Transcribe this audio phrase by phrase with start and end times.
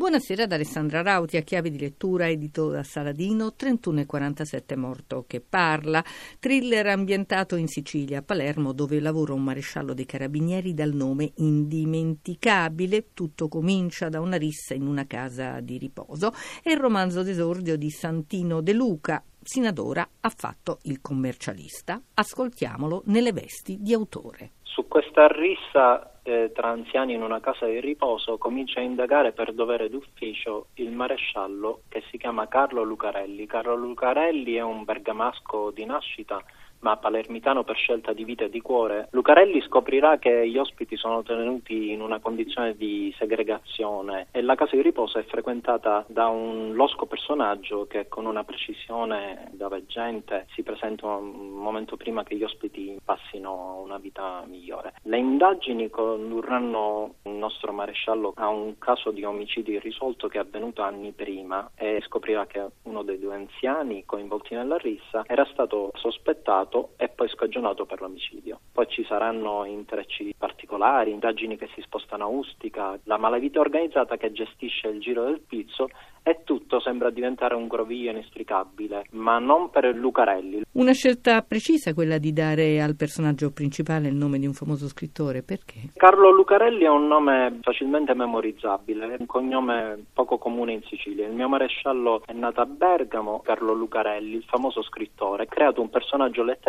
[0.00, 6.02] Buonasera ad Alessandra Rauti, a chiave di lettura, edito da Saladino, 3147 morto che parla,
[6.38, 13.12] thriller ambientato in Sicilia, a Palermo, dove lavora un maresciallo dei carabinieri dal nome indimenticabile.
[13.12, 16.32] Tutto comincia da una rissa in una casa di riposo.
[16.62, 22.00] È il romanzo d'esordio di Santino De Luca, sino ad ora ha fatto il commercialista.
[22.14, 24.52] Ascoltiamolo nelle vesti di autore.
[24.62, 29.52] Su questa rissa eh, tra anziani in una casa di riposo comincia a indagare per
[29.52, 33.46] dovere d'ufficio il maresciallo che si chiama Carlo Lucarelli.
[33.46, 36.42] Carlo Lucarelli è un bergamasco di nascita
[36.80, 41.22] ma palermitano per scelta di vita e di cuore, Lucarelli scoprirà che gli ospiti sono
[41.22, 46.74] tenuti in una condizione di segregazione e la casa di riposo è frequentata da un
[46.74, 52.44] losco personaggio che con una precisione da veggente si presenta un momento prima che gli
[52.44, 54.94] ospiti passino una vita migliore.
[55.02, 60.82] Le indagini condurranno il nostro maresciallo a un caso di omicidio irrisolto che è avvenuto
[60.82, 66.69] anni prima e scoprirà che uno dei due anziani coinvolti nella rissa era stato sospettato
[66.70, 68.60] arrestato e poi scagionato per l'omicidio.
[68.72, 74.32] Poi ci saranno intrecci particolari, indagini che si spostano a Ustica, la malavita organizzata che
[74.32, 75.88] gestisce il giro del pizzo
[76.22, 80.62] e tutto sembra diventare un groviglio inestricabile, ma non per Lucarelli.
[80.72, 85.42] Una scelta precisa quella di dare al personaggio principale il nome di un famoso scrittore,
[85.42, 85.90] perché?
[85.96, 91.26] Carlo Lucarelli è un nome facilmente memorizzabile, è un cognome poco comune in Sicilia.
[91.26, 95.88] Il mio maresciallo è nato a Bergamo, Carlo Lucarelli, il famoso scrittore, ha creato un
[95.88, 96.59] personaggio letterario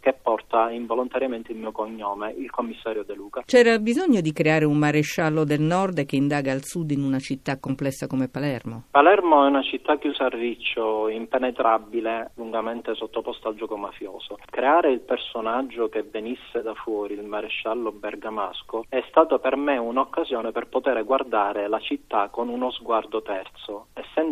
[0.00, 3.42] che porta involontariamente il mio cognome, il commissario De Luca.
[3.44, 7.58] C'era bisogno di creare un maresciallo del nord che indaga al sud in una città
[7.58, 8.84] complessa come Palermo?
[8.90, 14.38] Palermo è una città chiusa a riccio, impenetrabile, lungamente sottoposta al gioco mafioso.
[14.50, 20.50] Creare il personaggio che venisse da fuori, il maresciallo bergamasco, è stato per me un'occasione
[20.50, 23.86] per poter guardare la città con uno sguardo terzo.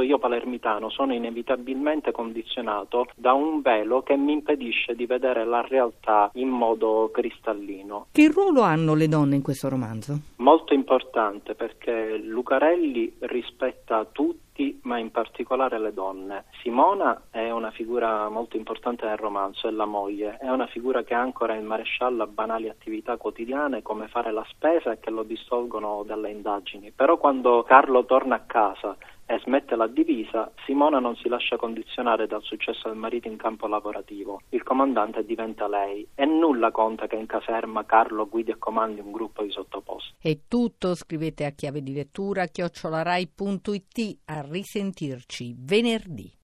[0.00, 5.60] Essendo io palermitano, sono inevitabilmente condizionato da un velo che mi impedisce di vedere la
[5.60, 8.06] realtà in modo cristallino.
[8.12, 10.18] Che ruolo hanno le donne in questo romanzo?
[10.36, 14.48] Molto importante perché Lucarelli rispetta tutti
[14.82, 16.44] ma in particolare le donne.
[16.60, 21.14] Simona è una figura molto importante nel romanzo, è la moglie, è una figura che
[21.14, 26.02] ancora il maresciallo a banali attività quotidiane come fare la spesa e che lo distolgono
[26.04, 26.92] dalle indagini.
[26.94, 28.96] Però quando Carlo torna a casa
[29.30, 33.68] e smette la divisa, Simona non si lascia condizionare dal successo del marito in campo
[33.68, 34.40] lavorativo.
[34.48, 39.12] Il comandante diventa lei e nulla conta che in caserma Carlo guidi e comandi un
[39.12, 40.14] gruppo di sottoposti.
[40.20, 46.38] È tutto, scrivete a chiave di lettura chiocciolarai.it a risentirci venerdì.